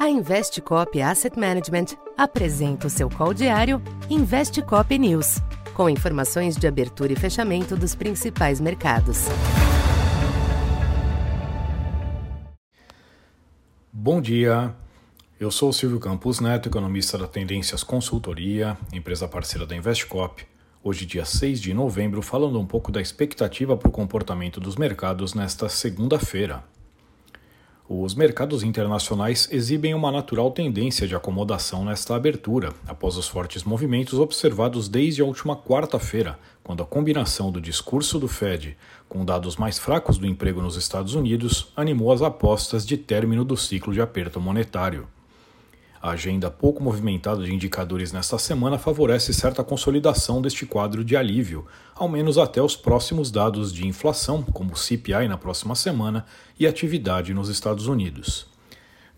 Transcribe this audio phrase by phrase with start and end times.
[0.00, 5.42] A Investcop Asset Management apresenta o seu call diário Investcop News,
[5.74, 9.26] com informações de abertura e fechamento dos principais mercados.
[13.92, 14.74] Bom dia.
[15.38, 20.46] Eu sou Silvio Campos Neto, economista da Tendências Consultoria, empresa parceira da Investcop.
[20.82, 25.34] Hoje, dia 6 de novembro, falando um pouco da expectativa para o comportamento dos mercados
[25.34, 26.64] nesta segunda-feira.
[27.92, 34.16] Os mercados internacionais exibem uma natural tendência de acomodação nesta abertura, após os fortes movimentos
[34.16, 38.76] observados desde a última quarta-feira, quando a combinação do discurso do Fed
[39.08, 43.56] com dados mais fracos do emprego nos Estados Unidos animou as apostas de término do
[43.56, 45.08] ciclo de aperto monetário.
[46.02, 51.66] A agenda pouco movimentada de indicadores nesta semana favorece certa consolidação deste quadro de alívio,
[51.94, 56.24] ao menos até os próximos dados de inflação, como o CPI na próxima semana,
[56.58, 58.46] e atividade nos Estados Unidos.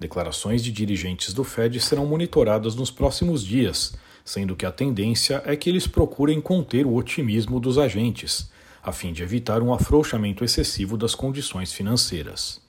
[0.00, 5.54] Declarações de dirigentes do Fed serão monitoradas nos próximos dias, sendo que a tendência é
[5.54, 8.50] que eles procurem conter o otimismo dos agentes,
[8.82, 12.61] a fim de evitar um afrouxamento excessivo das condições financeiras.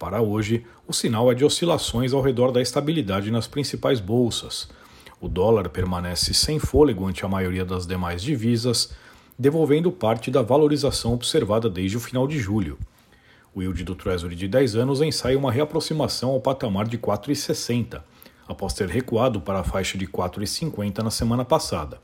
[0.00, 4.66] Para hoje, o sinal é de oscilações ao redor da estabilidade nas principais bolsas.
[5.20, 8.94] O dólar permanece sem fôlego ante a maioria das demais divisas,
[9.38, 12.78] devolvendo parte da valorização observada desde o final de julho.
[13.54, 18.02] O yield do Treasury de 10 anos ensaia uma reaproximação ao patamar de 4,60,
[18.48, 22.00] após ter recuado para a faixa de 4,50 na semana passada.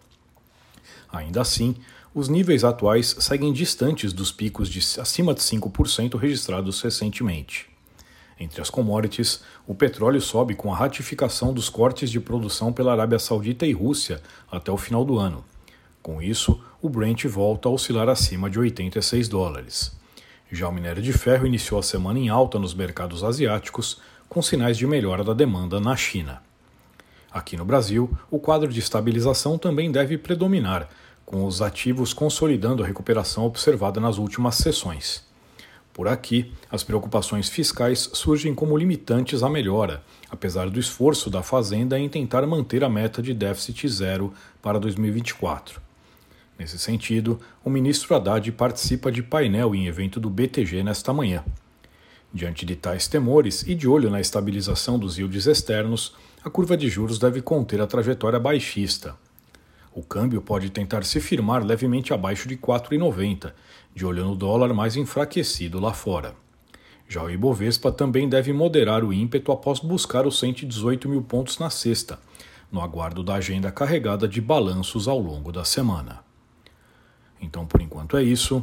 [1.10, 1.74] Ainda assim,
[2.14, 7.74] os níveis atuais seguem distantes dos picos de acima de 5% registrados recentemente.
[8.38, 13.18] Entre as commodities, o petróleo sobe com a ratificação dos cortes de produção pela Arábia
[13.18, 15.42] Saudita e Rússia até o final do ano.
[16.02, 19.96] Com isso, o Brent volta a oscilar acima de 86 dólares.
[20.52, 24.76] Já o minério de ferro iniciou a semana em alta nos mercados asiáticos, com sinais
[24.76, 26.42] de melhora da demanda na China.
[27.32, 30.88] Aqui no Brasil, o quadro de estabilização também deve predominar,
[31.24, 35.24] com os ativos consolidando a recuperação observada nas últimas sessões.
[35.96, 41.98] Por aqui, as preocupações fiscais surgem como limitantes à melhora, apesar do esforço da Fazenda
[41.98, 44.30] em tentar manter a meta de déficit zero
[44.60, 45.80] para 2024.
[46.58, 51.42] Nesse sentido, o ministro Haddad participa de painel em evento do BTG nesta manhã.
[52.30, 56.14] Diante de tais temores e de olho na estabilização dos yields externos,
[56.44, 59.16] a curva de juros deve conter a trajetória baixista.
[59.96, 63.54] O câmbio pode tentar se firmar levemente abaixo de 4,90,
[63.94, 66.34] de olho no dólar mais enfraquecido lá fora.
[67.08, 71.70] Já o Ibovespa também deve moderar o ímpeto após buscar os 118 mil pontos na
[71.70, 72.18] sexta,
[72.70, 76.18] no aguardo da agenda carregada de balanços ao longo da semana.
[77.40, 78.62] Então, por enquanto é isso.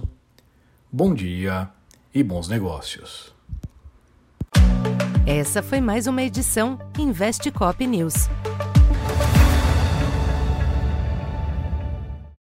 [0.92, 1.68] Bom dia
[2.14, 3.34] e bons negócios.
[5.26, 8.30] Essa foi mais uma edição Investe Cop News.